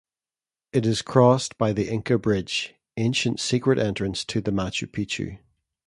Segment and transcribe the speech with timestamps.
[0.73, 5.37] It is crossed by the Inca Bridge, ancient secret entrance to the Machu Picchu.